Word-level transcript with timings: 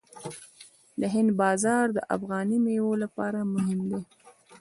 د 0.99 1.01
هند 1.13 1.31
بازار 1.41 1.85
د 1.97 1.99
افغاني 2.15 2.57
میوو 2.65 3.01
لپاره 3.03 3.39
مهم 3.53 3.79
دی. 3.91 4.01